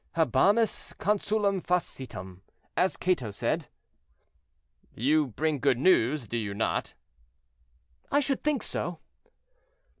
[0.15, 2.41] "'Habemus consulem facetum,'
[2.75, 3.67] as Cato said."
[4.95, 6.95] "You bring good news, do you not?"
[8.11, 8.97] "I should think so."